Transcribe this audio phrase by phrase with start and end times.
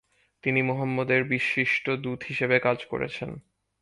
[0.43, 3.29] তিনি মুহাম্মদ এর বিশিষ্ট দূত হিসেবে কাজ করেছেন।